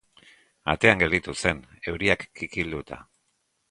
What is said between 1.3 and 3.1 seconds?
zen, euriak kikilduta.